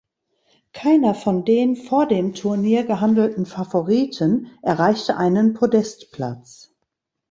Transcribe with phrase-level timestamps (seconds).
[0.73, 6.73] Keiner von den vor dem Turnier gehandelten Favoriten erreichte einen Podestplatz.